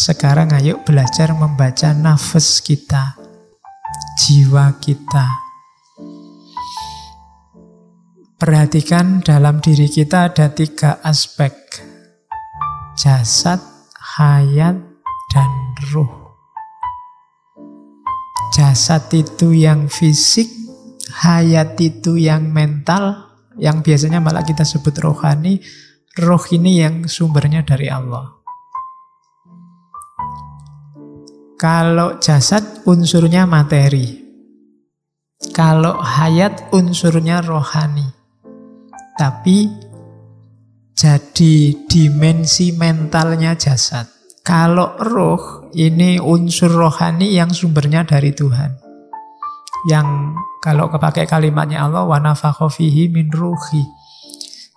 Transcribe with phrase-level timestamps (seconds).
[0.00, 3.20] Sekarang ayo belajar membaca nafas kita,
[4.16, 5.28] jiwa kita.
[8.40, 11.52] Perhatikan dalam diri kita ada tiga aspek.
[12.96, 13.60] Jasad,
[14.16, 14.80] hayat,
[15.36, 15.52] dan
[15.92, 16.32] ruh.
[18.56, 20.48] Jasad itu yang fisik,
[21.12, 25.60] hayat itu yang mental, yang biasanya malah kita sebut rohani,
[26.16, 28.39] roh ini yang sumbernya dari Allah.
[31.60, 34.16] Kalau jasad unsurnya materi.
[35.52, 38.08] Kalau hayat unsurnya rohani.
[39.20, 39.68] Tapi
[40.96, 44.08] jadi dimensi mentalnya jasad.
[44.40, 48.80] Kalau roh ini unsur rohani yang sumbernya dari Tuhan.
[49.84, 50.08] Yang
[50.64, 52.16] kalau kepakai kalimatnya Allah wa
[53.12, 53.84] min ruhi.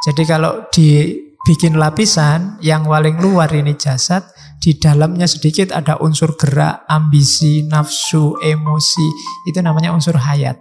[0.04, 4.28] Jadi kalau dibikin lapisan yang paling luar ini jasad,
[4.64, 9.08] di dalamnya sedikit ada unsur gerak, ambisi, nafsu, emosi.
[9.52, 10.56] Itu namanya unsur hayat.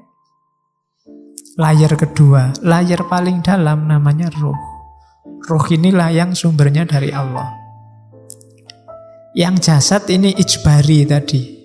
[1.54, 4.58] Layar kedua, layar paling dalam namanya roh.
[5.46, 7.46] Roh inilah yang sumbernya dari Allah.
[9.38, 11.62] Yang jasad ini ijbari tadi.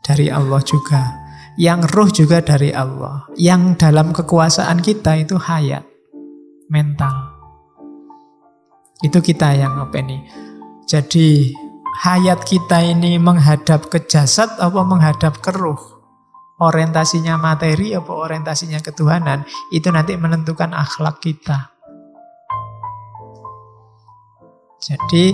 [0.00, 1.20] Dari Allah juga.
[1.60, 3.28] Yang roh juga dari Allah.
[3.36, 5.84] Yang dalam kekuasaan kita itu hayat.
[6.72, 7.36] Mental.
[9.04, 10.49] Itu kita yang apa nih?
[10.90, 11.54] Jadi
[12.02, 15.78] hayat kita ini menghadap ke jasad apa menghadap ke ruh?
[16.58, 19.46] Orientasinya materi apa orientasinya ketuhanan?
[19.70, 21.70] Itu nanti menentukan akhlak kita.
[24.82, 25.30] Jadi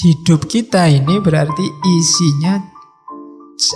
[0.00, 1.68] hidup kita ini berarti
[2.00, 2.56] isinya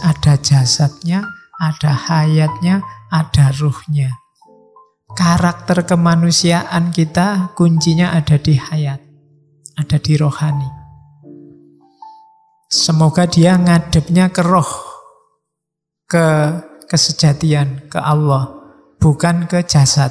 [0.09, 1.21] ada jasadnya,
[1.61, 2.81] ada hayatnya,
[3.13, 4.25] ada ruhnya.
[5.13, 9.06] Karakter kemanusiaan kita kuncinya ada di hayat
[9.77, 10.71] ada di rohani.
[12.67, 14.73] Semoga dia ngadepnya ke roh,
[16.09, 16.27] ke
[16.89, 18.51] kesejatian, ke Allah,
[18.99, 20.11] bukan ke jasad.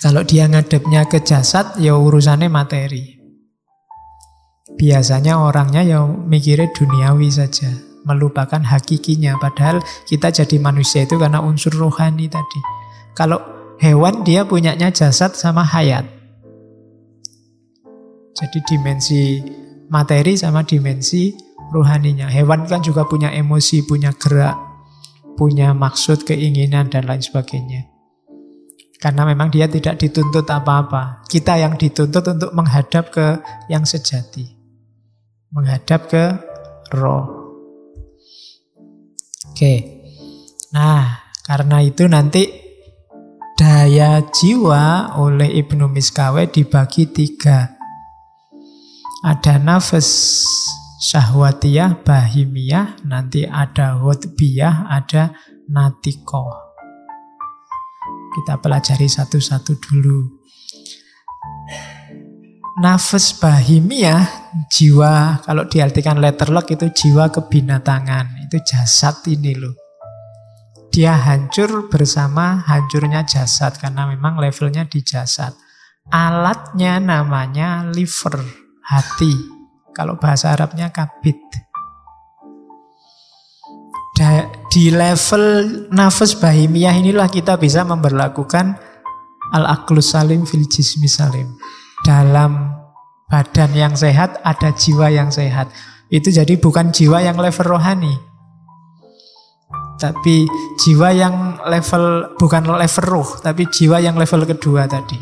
[0.00, 3.20] Kalau dia ngadepnya ke jasad, ya urusannya materi.
[4.72, 7.68] Biasanya orangnya ya mikirnya duniawi saja,
[8.08, 9.36] melupakan hakikinya.
[9.38, 9.78] Padahal
[10.08, 12.60] kita jadi manusia itu karena unsur rohani tadi.
[13.14, 16.06] Kalau Hewan dia punyanya jasad sama hayat.
[18.38, 19.42] Jadi dimensi
[19.90, 21.34] materi sama dimensi
[21.74, 22.30] rohaninya.
[22.30, 24.54] Hewan kan juga punya emosi, punya gerak,
[25.34, 27.90] punya maksud, keinginan, dan lain sebagainya.
[29.02, 31.26] Karena memang dia tidak dituntut apa-apa.
[31.26, 34.46] Kita yang dituntut untuk menghadap ke yang sejati.
[35.50, 36.24] Menghadap ke
[36.94, 37.26] roh.
[39.50, 39.74] Oke.
[40.70, 42.61] Nah, karena itu nanti
[43.62, 47.70] daya jiwa oleh Ibnu Miskawe dibagi tiga.
[49.22, 50.42] Ada nafas
[50.98, 55.38] syahwatiyah, bahimiyah, nanti ada hudbiyah, ada
[55.70, 56.42] natiko.
[58.34, 60.42] Kita pelajari satu-satu dulu.
[62.82, 64.26] Nafas bahimiyah,
[64.74, 68.42] jiwa, kalau diartikan letterlock itu jiwa kebinatangan.
[68.42, 69.81] Itu jasad ini loh
[70.92, 75.56] dia hancur bersama hancurnya jasad karena memang levelnya di jasad.
[76.12, 78.36] Alatnya namanya liver,
[78.84, 79.32] hati.
[79.96, 81.40] Kalau bahasa Arabnya kabit.
[84.72, 85.44] Di level
[85.92, 88.76] nafas bahimiyah inilah kita bisa memperlakukan
[89.52, 91.56] al-aklus salim fil jismi salim.
[92.04, 92.72] Dalam
[93.32, 95.72] badan yang sehat ada jiwa yang sehat.
[96.12, 98.12] Itu jadi bukan jiwa yang level rohani,
[100.02, 100.50] tapi
[100.82, 105.14] jiwa yang level bukan level ruh, tapi jiwa yang level kedua tadi.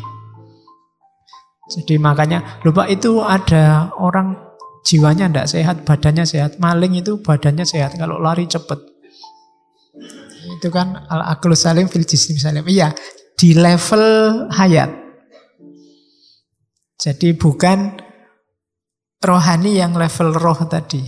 [1.69, 4.33] Jadi makanya lupa itu ada orang
[4.81, 6.57] jiwanya tidak sehat, badannya sehat.
[6.57, 8.81] Maling itu badannya sehat, kalau lari cepat.
[10.57, 12.65] Itu kan al-aklu salim fil jismi salim.
[12.65, 12.89] Iya,
[13.37, 14.03] di level
[14.49, 14.89] hayat.
[16.97, 18.01] Jadi bukan
[19.21, 21.01] rohani yang level roh tadi.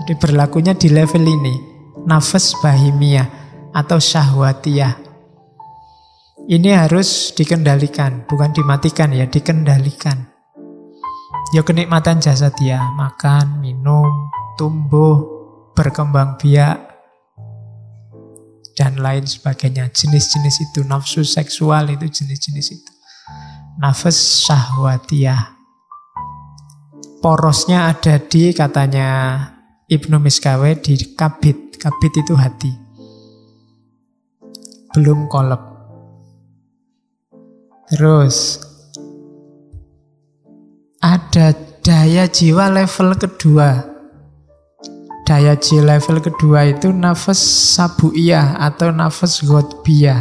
[0.00, 1.69] Jadi berlakunya di level ini
[2.04, 3.28] nafas bahimiyah
[3.74, 4.96] atau syahwatiyah.
[6.50, 10.26] Ini harus dikendalikan, bukan dimatikan ya, dikendalikan.
[11.54, 15.22] Ya kenikmatan jasad ya, makan, minum, tumbuh,
[15.78, 16.78] berkembang biak,
[18.74, 19.94] dan lain sebagainya.
[19.94, 22.92] Jenis-jenis itu, nafsu seksual itu jenis-jenis itu.
[23.78, 25.54] Nafas syahwatiyah.
[27.20, 29.38] Porosnya ada di katanya
[29.86, 32.68] Ibnu Miskawe di kabit Kabit itu hati.
[34.92, 35.64] Belum kolab.
[37.88, 38.60] Terus
[41.00, 43.80] ada daya jiwa level kedua.
[45.24, 47.40] Daya jiwa level kedua itu nafas
[47.72, 50.20] sabuiyah atau nafas godbiyah.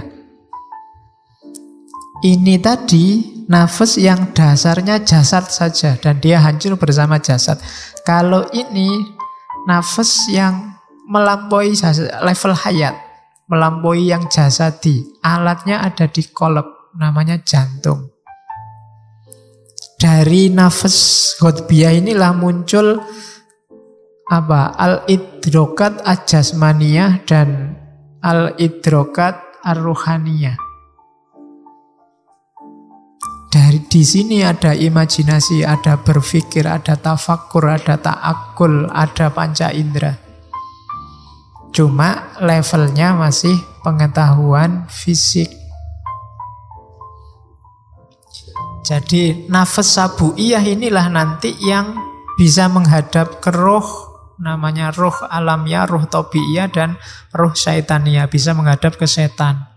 [2.23, 3.05] Ini tadi
[3.51, 7.59] nafas yang dasarnya jasad saja dan dia hancur bersama jasad.
[8.07, 8.95] Kalau ini
[9.67, 10.78] nafas yang
[11.09, 11.73] melampaui
[12.21, 12.93] level hayat,
[13.49, 15.09] melampaui yang jasadi.
[15.25, 18.13] Alatnya ada di kolab, namanya jantung.
[19.99, 23.03] Dari nafas godbiyah inilah muncul
[24.29, 27.75] apa al-idrokat ajasmaniyah dan
[28.23, 29.35] al-idrokat
[29.65, 30.55] ar-ruhaniyah.
[33.49, 40.28] Dari di sini ada imajinasi, ada berpikir, ada tafakur, ada ta'akul, ada panca indera.
[41.69, 43.53] Cuma levelnya masih
[43.85, 45.49] pengetahuan fisik.
[48.85, 51.93] Jadi nafas sabuiyah inilah nanti yang
[52.41, 56.95] bisa menghadap ke roh namanya roh alamnya, roh tobiyah dan
[57.35, 59.67] roh syaitania bisa menghadap ke setan.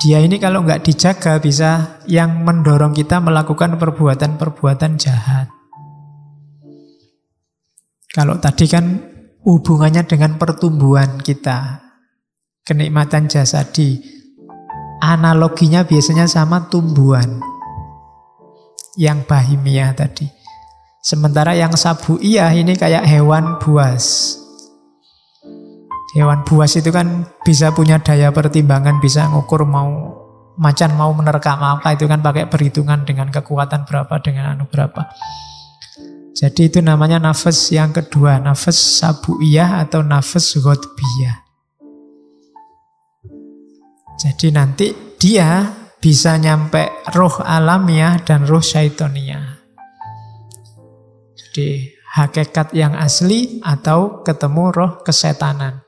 [0.00, 5.52] Dia ini kalau nggak dijaga bisa yang mendorong kita melakukan perbuatan-perbuatan jahat.
[8.08, 9.09] Kalau tadi kan
[9.44, 11.80] hubungannya dengan pertumbuhan kita,
[12.64, 14.00] kenikmatan jasadi,
[15.00, 17.40] analoginya biasanya sama tumbuhan
[19.00, 20.28] yang bahimia tadi.
[21.00, 24.36] Sementara yang sabu iya ini kayak hewan buas.
[26.12, 30.20] Hewan buas itu kan bisa punya daya pertimbangan, bisa ngukur mau
[30.60, 35.08] macan mau menerkam apa itu kan pakai perhitungan dengan kekuatan berapa dengan anu berapa.
[36.40, 39.04] Jadi itu namanya nafas yang kedua, nafas
[39.44, 41.36] iya atau nafas godbiyah.
[44.16, 44.88] Jadi nanti
[45.20, 45.68] dia
[46.00, 49.60] bisa nyampe roh alamiah dan roh syaitonia
[51.52, 55.84] di hakikat yang asli atau ketemu roh kesetanan.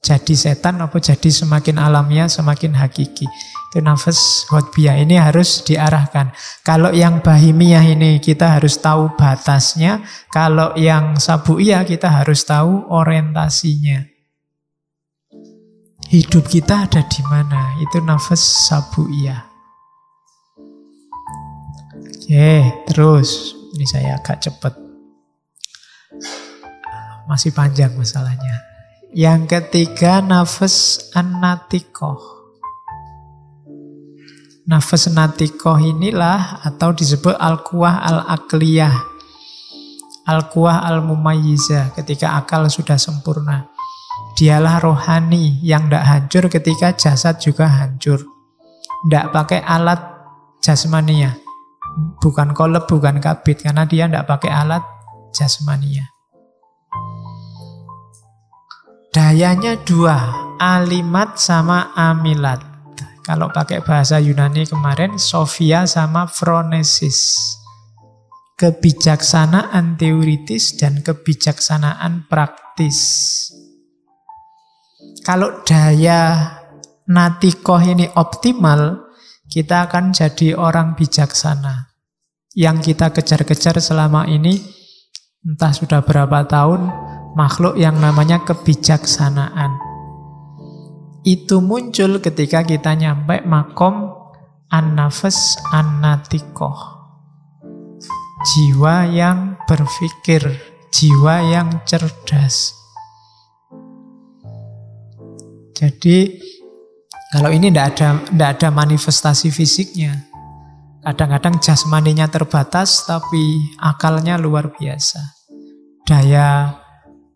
[0.00, 3.28] Jadi setan apa jadi semakin alamiah, semakin hakiki.
[3.68, 6.32] Itu nafas hotbiyah ini harus diarahkan.
[6.64, 10.00] Kalau yang bahimiyah ini kita harus tahu batasnya.
[10.32, 14.08] Kalau yang sabuiyah kita harus tahu orientasinya.
[16.08, 17.76] Hidup kita ada di mana?
[17.84, 18.40] Itu nafas
[18.72, 19.44] sabuiyah.
[22.24, 24.72] Oke, terus ini saya agak cepat.
[27.28, 28.64] Masih panjang masalahnya.
[29.12, 32.37] Yang ketiga nafas anatikoh.
[34.68, 38.92] Nafas natikoh inilah atau disebut al-kuah al-akliyah.
[40.28, 43.72] Al-kuah al-mumayyizah ketika akal sudah sempurna.
[44.36, 48.20] Dialah rohani yang tidak hancur ketika jasad juga hancur.
[49.08, 49.98] Tidak pakai alat
[50.60, 51.48] jasmania
[52.22, 54.84] bukan kolab, bukan kabit karena dia tidak pakai alat
[55.34, 56.06] jasmania.
[59.10, 60.16] Dayanya dua,
[60.60, 62.67] alimat sama amilat.
[63.28, 67.36] Kalau pakai bahasa Yunani kemarin, Sofia sama Phronesis.
[68.56, 72.96] Kebijaksanaan teoritis dan kebijaksanaan praktis.
[75.20, 76.56] Kalau daya
[77.04, 79.12] natikoh ini optimal,
[79.52, 81.92] kita akan jadi orang bijaksana
[82.56, 84.56] yang kita kejar-kejar selama ini
[85.44, 86.80] entah sudah berapa tahun
[87.36, 89.87] makhluk yang namanya kebijaksanaan.
[91.28, 94.16] Itu muncul ketika kita nyampe makom
[94.72, 95.60] an-nafas.
[98.48, 100.48] Jiwa yang berpikir,
[100.88, 102.72] jiwa yang cerdas.
[105.76, 106.40] Jadi
[107.36, 110.28] kalau ini tidak ada, tidak ada manifestasi fisiknya,
[110.98, 115.16] Kadang-kadang jasmaninya terbatas tapi akalnya luar biasa.
[116.04, 116.74] Daya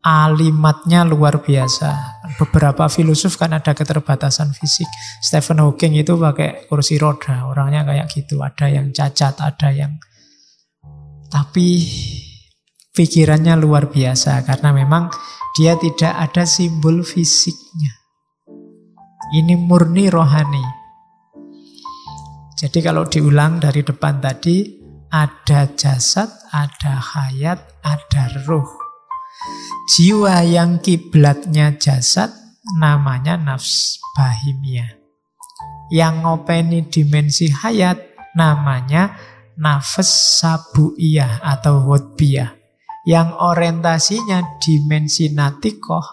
[0.05, 2.21] alimatnya luar biasa.
[2.39, 4.89] Beberapa filosof kan ada keterbatasan fisik.
[5.21, 8.41] Stephen Hawking itu pakai kursi roda, orangnya kayak gitu.
[8.41, 9.97] Ada yang cacat, ada yang...
[11.33, 11.69] Tapi
[12.93, 15.09] pikirannya luar biasa karena memang
[15.57, 17.93] dia tidak ada simbol fisiknya.
[19.33, 20.65] Ini murni rohani.
[22.61, 28.82] Jadi kalau diulang dari depan tadi, ada jasad, ada hayat, ada ruh.
[29.93, 32.31] Jiwa yang kiblatnya jasad
[32.79, 34.99] namanya nafs bahimia.
[35.93, 37.99] Yang ngopeni dimensi hayat
[38.33, 39.19] namanya
[39.59, 42.57] nafas sabuiyah atau hodbiyah.
[43.03, 46.07] Yang orientasinya dimensi natikoh,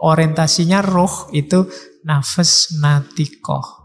[0.00, 1.66] orientasinya ruh itu
[2.06, 3.82] nafas natikoh.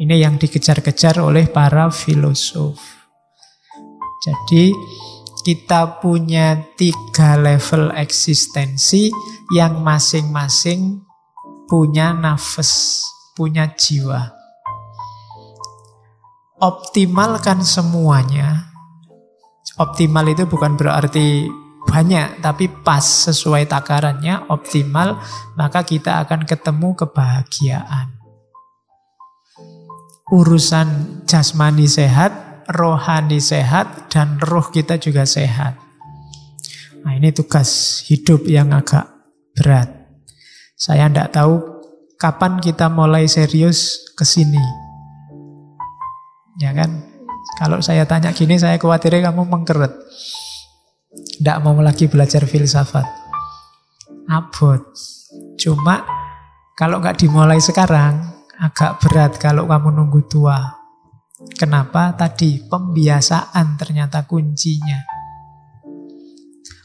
[0.00, 2.80] Ini yang dikejar-kejar oleh para filosof.
[4.20, 4.74] Jadi
[5.40, 9.08] kita punya tiga level eksistensi
[9.50, 11.02] yang masing-masing
[11.70, 13.06] punya nafas,
[13.38, 14.34] punya jiwa.
[16.58, 18.74] Optimalkan semuanya.
[19.78, 21.46] Optimal itu bukan berarti
[21.86, 25.22] banyak, tapi pas sesuai takarannya, optimal,
[25.54, 28.18] maka kita akan ketemu kebahagiaan.
[30.30, 35.76] Urusan jasmani sehat, rohani sehat, dan roh kita juga sehat.
[37.04, 39.08] Nah ini tugas hidup yang agak
[39.56, 39.88] berat.
[40.76, 41.60] Saya tidak tahu
[42.16, 44.60] kapan kita mulai serius ke sini.
[46.60, 47.04] Ya kan?
[47.60, 49.92] Kalau saya tanya gini, saya khawatir kamu mengkeret.
[51.40, 53.04] Tidak mau lagi belajar filsafat.
[54.28, 54.80] Abot.
[55.60, 56.04] Cuma
[56.76, 58.24] kalau nggak dimulai sekarang,
[58.60, 60.79] agak berat kalau kamu nunggu tua.
[61.40, 62.12] Kenapa?
[62.12, 65.00] Tadi pembiasaan ternyata kuncinya.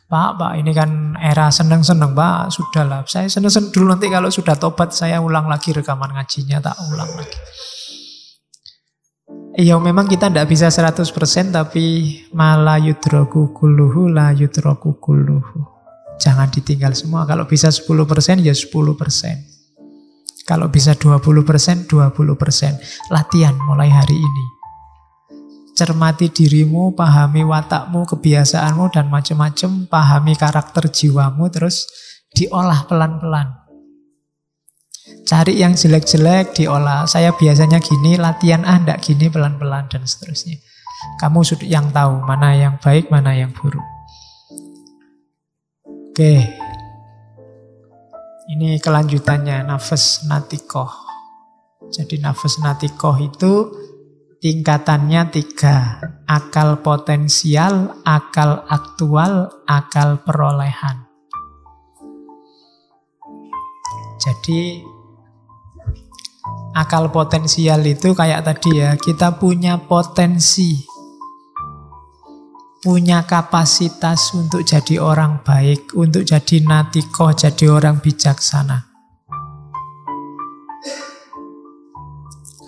[0.05, 2.53] Pak, Pak, ini kan era seneng-seneng, Pak.
[2.53, 7.09] Sudahlah, saya seneng-seneng dulu nanti kalau sudah tobat saya ulang lagi rekaman ngajinya, tak ulang
[7.19, 7.39] lagi.
[9.55, 15.63] Iya memang kita tidak bisa 100% tapi malah yudroku kuluhu la yudroku kuluhu.
[16.19, 17.23] Jangan ditinggal semua.
[17.23, 19.54] Kalau bisa 10% ya 10%.
[20.45, 22.77] Kalau bisa 20%, 20%.
[23.09, 24.45] Latihan mulai hari ini.
[25.73, 29.89] Cermati dirimu, pahami watakmu, kebiasaanmu, dan macam-macam.
[29.89, 31.89] Pahami karakter jiwamu, terus
[32.31, 33.65] diolah pelan-pelan.
[35.25, 37.09] Cari yang jelek-jelek, diolah.
[37.09, 40.61] Saya biasanya gini, latihan ah, enggak gini, pelan-pelan, dan seterusnya.
[41.17, 43.83] Kamu yang tahu mana yang baik, mana yang buruk.
[46.15, 46.47] Oke,
[48.45, 50.89] ini kelanjutannya nafas natikoh.
[51.89, 53.53] Jadi nafas natikoh itu
[54.41, 56.01] tingkatannya tiga.
[56.29, 61.05] Akal potensial, akal aktual, akal perolehan.
[64.21, 64.81] Jadi
[66.73, 70.94] akal potensial itu kayak tadi ya, kita punya potensi
[72.85, 78.85] punya kapasitas untuk jadi orang baik, untuk jadi natikoh, jadi orang bijaksana.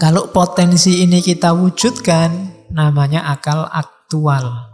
[0.01, 4.73] Kalau potensi ini kita wujudkan, namanya akal aktual.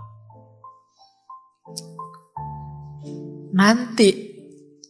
[3.51, 4.15] Nanti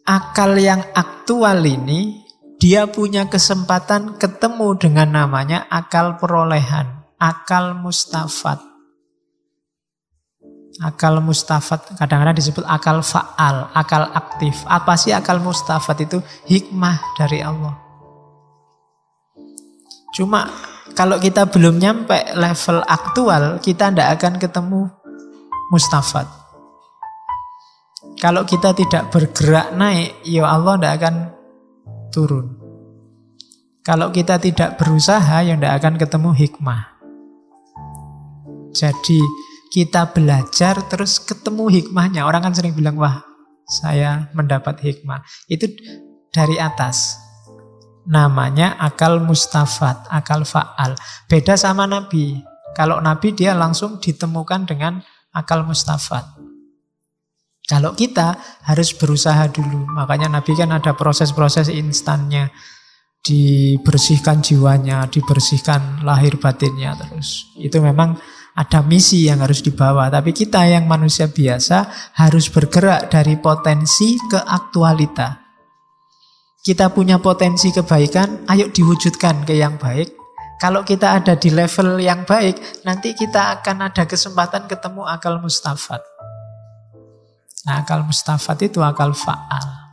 [0.05, 2.21] akal yang aktual ini,
[2.61, 8.72] dia punya kesempatan ketemu dengan namanya akal perolehan, akal mustafat.
[10.81, 14.65] Akal mustafat kadang-kadang disebut akal faal, akal aktif.
[14.65, 16.17] Apa sih akal mustafat itu?
[16.49, 17.77] Hikmah dari Allah.
[20.17, 20.49] Cuma
[20.97, 24.81] kalau kita belum nyampe level aktual, kita tidak akan ketemu
[25.69, 26.25] mustafat.
[28.17, 31.15] Kalau kita tidak bergerak naik, ya Allah tidak akan
[32.13, 32.47] turun.
[33.83, 36.81] Kalau kita tidak berusaha, ya tidak akan ketemu hikmah.
[38.73, 39.19] Jadi
[39.73, 42.29] kita belajar terus ketemu hikmahnya.
[42.29, 43.25] Orang kan sering bilang, wah
[43.65, 45.25] saya mendapat hikmah.
[45.49, 45.65] Itu
[46.29, 47.17] dari atas.
[48.05, 50.93] Namanya akal mustafat, akal fa'al.
[51.25, 52.37] Beda sama Nabi.
[52.77, 55.01] Kalau Nabi dia langsung ditemukan dengan
[55.33, 56.21] akal mustafat.
[57.65, 58.37] Kalau kita
[58.69, 59.89] harus berusaha dulu.
[59.97, 62.53] Makanya Nabi kan ada proses-proses instannya.
[63.23, 67.47] Dibersihkan jiwanya, dibersihkan lahir batinnya terus.
[67.55, 68.19] Itu memang
[68.53, 70.09] ada misi yang harus dibawa.
[70.13, 71.89] Tapi kita yang manusia biasa
[72.21, 75.41] harus bergerak dari potensi ke aktualita.
[76.63, 80.15] Kita punya potensi kebaikan, ayo diwujudkan ke yang baik.
[80.63, 85.99] Kalau kita ada di level yang baik, nanti kita akan ada kesempatan ketemu akal mustafat.
[87.67, 89.83] Nah, akal mustafat itu akal faal.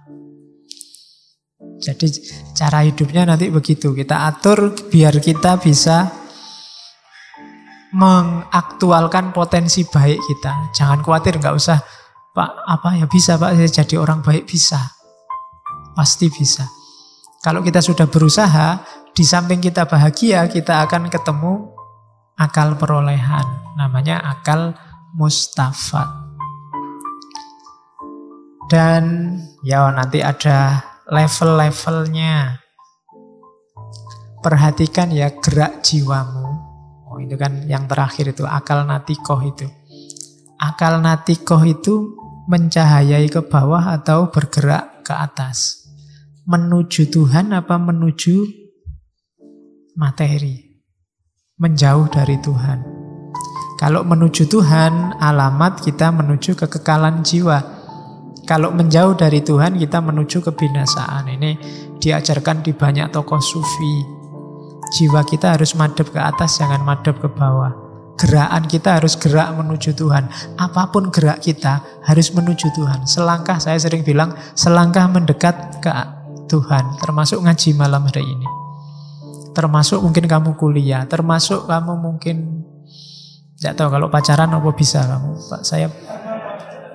[1.80, 2.06] Jadi
[2.54, 3.90] cara hidupnya nanti begitu.
[3.90, 6.19] Kita atur biar kita bisa
[7.90, 10.70] mengaktualkan potensi baik kita.
[10.74, 11.78] Jangan khawatir, nggak usah
[12.30, 14.78] Pak apa ya bisa Pak saya jadi orang baik bisa,
[15.98, 16.62] pasti bisa.
[17.42, 18.78] Kalau kita sudah berusaha,
[19.10, 21.74] di samping kita bahagia, kita akan ketemu
[22.38, 24.76] akal perolehan, namanya akal
[25.16, 26.06] mustafat.
[28.70, 29.34] Dan
[29.66, 30.78] ya nanti ada
[31.10, 32.62] level-levelnya.
[34.40, 36.49] Perhatikan ya gerak jiwamu
[37.18, 39.66] itu kan yang terakhir itu akal natikoh itu.
[40.62, 42.14] Akal natikoh itu
[42.46, 45.90] mencahayai ke bawah atau bergerak ke atas.
[46.46, 48.46] Menuju Tuhan apa menuju
[49.98, 50.78] materi.
[51.58, 52.78] Menjauh dari Tuhan.
[53.80, 57.58] Kalau menuju Tuhan, alamat kita menuju kekekalan jiwa.
[58.44, 61.32] Kalau menjauh dari Tuhan, kita menuju kebinasaan.
[61.32, 61.50] Ini
[61.96, 64.19] diajarkan di banyak tokoh sufi.
[64.90, 67.70] Jiwa kita harus madep ke atas, jangan madep ke bawah.
[68.18, 70.28] Gerakan kita harus gerak menuju Tuhan.
[70.60, 73.08] Apa pun gerak kita harus menuju Tuhan.
[73.08, 75.88] Selangkah, saya sering bilang, selangkah mendekat ke
[76.50, 77.00] Tuhan.
[77.00, 78.48] Termasuk ngaji malam hari ini.
[79.56, 81.06] Termasuk mungkin kamu kuliah.
[81.08, 82.66] Termasuk kamu mungkin
[83.60, 85.62] tidak tahu kalau pacaran apa bisa kamu, Pak.
[85.64, 85.86] Saya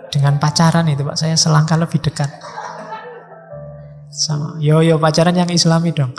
[0.09, 2.29] dengan pacaran itu, Pak, saya selangkah lebih dekat.
[4.09, 4.57] Sama.
[4.63, 6.15] Yo yo pacaran yang Islami dong.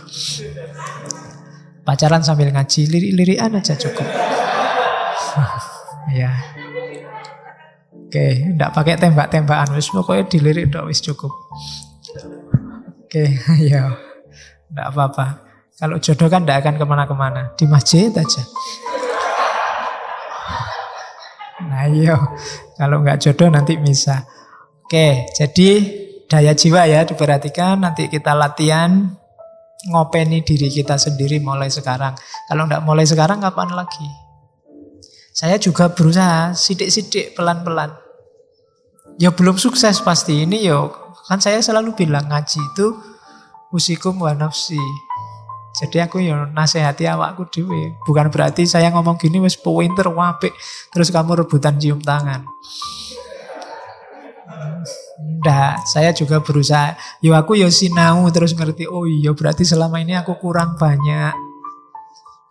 [1.87, 4.03] Pacaran sambil ngaji, lirik-lirikan aja cukup.
[6.19, 6.35] ya.
[7.95, 11.31] Oke, tidak pakai tembak-tembakan wis pokoknya dilirik dong wis cukup.
[13.07, 13.39] Oke,
[13.71, 13.95] ya.
[14.67, 15.47] Tidak apa-apa.
[15.79, 17.43] Kalau jodoh kan tidak akan ke mana-kemana.
[17.55, 18.43] Di masjid aja.
[21.67, 22.17] Nah iya,
[22.75, 24.27] kalau nggak jodoh nanti bisa.
[24.83, 25.71] Oke, jadi
[26.27, 27.79] daya jiwa ya diperhatikan.
[27.79, 29.15] Nanti kita latihan
[29.85, 32.17] ngopeni diri kita sendiri mulai sekarang.
[32.49, 34.09] Kalau nggak mulai sekarang kapan lagi?
[35.37, 37.93] Saya juga berusaha sidik-sidik pelan-pelan.
[39.21, 40.89] Ya belum sukses pasti ini yo.
[41.29, 42.97] Kan saya selalu bilang ngaji itu
[43.69, 44.81] usikum wa nafsi.
[45.77, 47.93] Jadi aku ya nasihati awakku dewe.
[48.09, 50.57] Bukan berarti saya ngomong gini wis pointer wapik
[50.89, 52.49] terus kamu rebutan cium tangan.
[55.17, 56.93] Enggak, saya juga berusaha.
[57.25, 58.85] Yo aku yo sinau terus ngerti.
[58.85, 61.33] Oh iya berarti selama ini aku kurang banyak.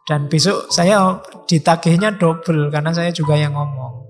[0.06, 4.06] Dan besok saya ditagihnya double karena saya juga yang ngomong.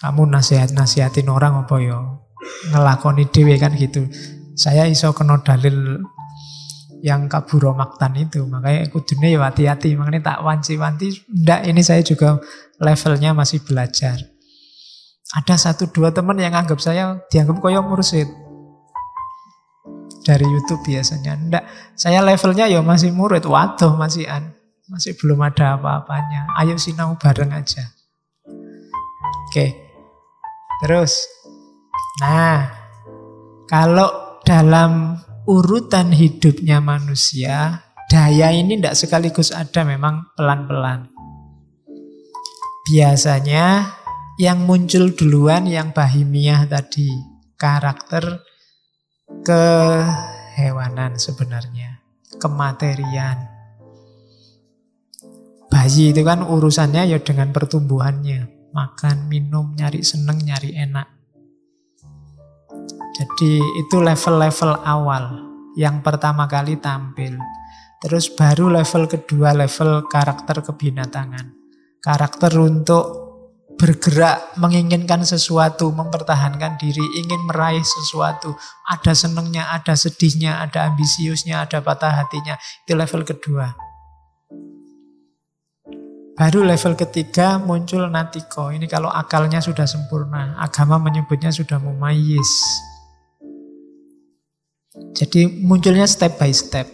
[0.00, 2.28] Kamu nasihat-nasihatin orang apa yo?
[2.72, 4.04] Ngelakoni dewe kan gitu.
[4.56, 6.00] Saya iso kena dalil
[7.00, 8.44] yang kaburo maktan itu.
[8.44, 9.96] Makanya kudune ya hati-hati.
[9.96, 11.28] Makanya tak wanci-wanci.
[11.44, 12.40] Ndak ini saya juga
[12.80, 14.35] levelnya masih belajar.
[15.34, 18.30] Ada satu dua teman yang anggap saya dianggap koyo mursid.
[20.22, 21.34] Dari Youtube biasanya.
[21.34, 21.64] Ndak,
[21.98, 23.42] saya levelnya ya masih murid.
[23.42, 24.54] Waduh masih an.
[24.86, 26.46] Masih belum ada apa-apanya.
[26.62, 27.90] Ayo sinau bareng aja.
[29.50, 29.74] Oke.
[30.82, 31.26] Terus.
[32.22, 32.70] Nah,
[33.66, 41.10] kalau dalam urutan hidupnya manusia, daya ini tidak sekaligus ada, memang pelan-pelan.
[42.86, 43.90] Biasanya
[44.36, 47.08] yang muncul duluan yang bahimiah tadi,
[47.56, 48.44] karakter
[49.40, 52.04] kehewanan sebenarnya,
[52.36, 53.48] kematerian.
[55.72, 61.08] Bayi itu kan urusannya ya dengan pertumbuhannya, makan, minum, nyari seneng, nyari enak.
[63.16, 65.24] Jadi itu level-level awal
[65.80, 67.40] yang pertama kali tampil.
[68.04, 71.56] Terus baru level kedua, level karakter kebinatangan.
[72.04, 73.25] Karakter untuk
[73.76, 78.56] bergerak, menginginkan sesuatu, mempertahankan diri, ingin meraih sesuatu.
[78.88, 82.56] Ada senengnya, ada sedihnya, ada ambisiusnya, ada patah hatinya.
[82.84, 83.76] Itu level kedua.
[86.36, 88.68] Baru level ketiga muncul natiko.
[88.68, 90.56] Ini kalau akalnya sudah sempurna.
[90.60, 92.48] Agama menyebutnya sudah mumayis.
[95.16, 96.88] Jadi munculnya step by step.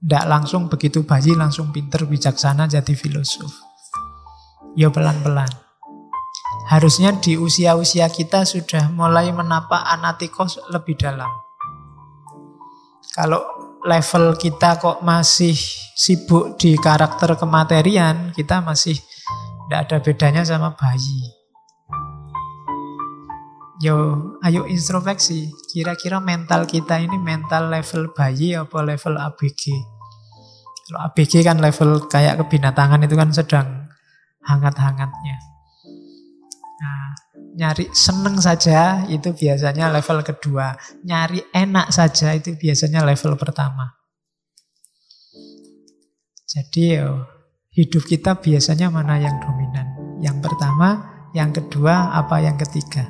[0.00, 3.52] Tidak langsung begitu bayi langsung pinter, bijaksana jadi filosof.
[4.76, 5.65] Ya pelan-pelan.
[6.66, 11.30] Harusnya di usia-usia kita sudah mulai menapak anatikos lebih dalam.
[13.14, 13.38] Kalau
[13.86, 15.54] level kita kok masih
[15.94, 18.98] sibuk di karakter kematerian, kita masih
[19.66, 21.22] tidak ada bedanya sama bayi.
[23.78, 23.96] Yo,
[24.42, 25.54] ayo introspeksi.
[25.70, 29.62] Kira-kira mental kita ini mental level bayi apa level ABG?
[30.86, 33.68] Kalau ABG kan level kayak kebinatangan itu kan sedang
[34.42, 35.55] hangat-hangatnya.
[37.56, 40.76] Nyari seneng saja itu biasanya level kedua.
[41.08, 43.96] Nyari enak saja itu biasanya level pertama.
[46.44, 47.00] Jadi
[47.72, 49.88] hidup kita biasanya mana yang dominan?
[50.20, 50.88] Yang pertama,
[51.32, 53.08] yang kedua, apa yang ketiga?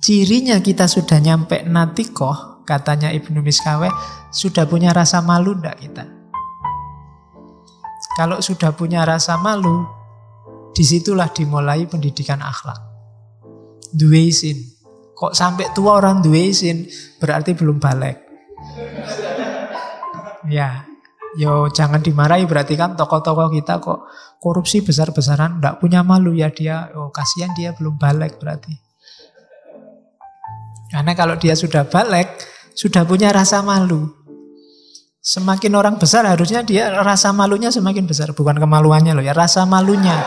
[0.00, 3.88] Cirinya kita sudah nyampe natikoh, katanya Ibnu Miskawe,
[4.32, 6.04] sudah punya rasa malu ndak kita?
[8.16, 9.84] Kalau sudah punya rasa malu,
[10.72, 12.93] di situlah dimulai pendidikan akhlak.
[13.94, 14.58] Dua isin.
[15.14, 16.90] Kok sampai tua orang dua isin,
[17.22, 18.18] berarti belum balik.
[20.50, 20.84] Ya,
[21.38, 24.04] yo jangan dimarahi berarti kan tokoh-tokoh kita kok
[24.42, 28.74] korupsi besar-besaran, ndak punya malu ya dia, oh kasihan dia belum balik berarti.
[30.92, 32.28] Karena kalau dia sudah balik,
[32.76, 34.10] sudah punya rasa malu.
[35.24, 38.36] Semakin orang besar harusnya dia rasa malunya semakin besar.
[38.36, 40.20] Bukan kemaluannya loh ya, rasa malunya.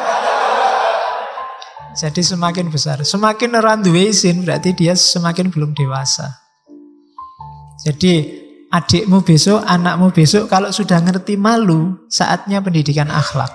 [1.97, 3.01] Jadi semakin besar.
[3.01, 6.29] Semakin orang duwe izin berarti dia semakin belum dewasa.
[7.81, 13.49] Jadi adikmu besok, anakmu besok kalau sudah ngerti malu, saatnya pendidikan akhlak.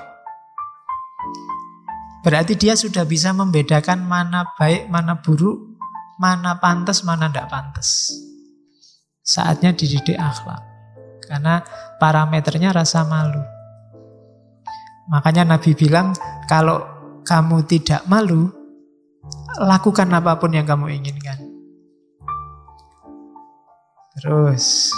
[2.27, 5.79] Berarti dia sudah bisa membedakan mana baik, mana buruk,
[6.19, 8.11] mana pantas, mana tidak pantas.
[9.23, 10.63] Saatnya dididik akhlak.
[11.23, 11.63] Karena
[12.03, 13.43] parameternya rasa malu.
[15.11, 16.15] Makanya Nabi bilang,
[16.47, 16.92] kalau
[17.33, 18.53] kamu tidak malu,
[19.57, 21.41] lakukan apa pun yang kamu inginkan.
[24.21, 24.93] Terus